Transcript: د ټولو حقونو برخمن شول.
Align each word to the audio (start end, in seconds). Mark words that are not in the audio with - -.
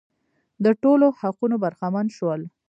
د 0.63 0.65
ټولو 0.81 1.05
حقونو 1.19 1.55
برخمن 1.63 2.07
شول. 2.17 2.41